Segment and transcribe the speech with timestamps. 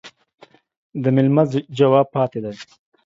[1.03, 1.43] د ميلمه
[1.77, 2.53] جواب پاتى دى.